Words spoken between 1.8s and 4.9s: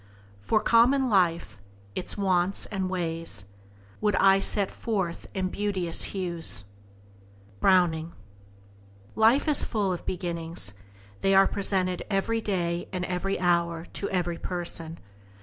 its wants And ways, would I set